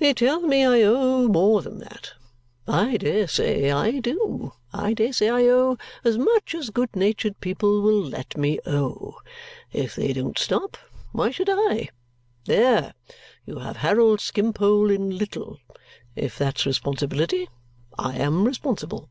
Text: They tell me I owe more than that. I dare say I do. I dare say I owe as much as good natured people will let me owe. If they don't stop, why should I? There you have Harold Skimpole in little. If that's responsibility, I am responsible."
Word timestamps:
They 0.00 0.12
tell 0.12 0.40
me 0.40 0.64
I 0.64 0.82
owe 0.82 1.28
more 1.28 1.62
than 1.62 1.78
that. 1.78 2.12
I 2.66 2.96
dare 2.96 3.28
say 3.28 3.70
I 3.70 4.00
do. 4.00 4.54
I 4.72 4.92
dare 4.92 5.12
say 5.12 5.28
I 5.28 5.42
owe 5.44 5.78
as 6.02 6.18
much 6.18 6.52
as 6.52 6.70
good 6.70 6.96
natured 6.96 7.38
people 7.40 7.80
will 7.80 8.02
let 8.02 8.36
me 8.36 8.58
owe. 8.66 9.20
If 9.72 9.94
they 9.94 10.12
don't 10.12 10.36
stop, 10.36 10.76
why 11.12 11.30
should 11.30 11.48
I? 11.48 11.90
There 12.44 12.92
you 13.46 13.60
have 13.60 13.76
Harold 13.76 14.20
Skimpole 14.20 14.90
in 14.90 15.16
little. 15.16 15.60
If 16.16 16.36
that's 16.36 16.66
responsibility, 16.66 17.48
I 17.96 18.16
am 18.18 18.42
responsible." 18.42 19.08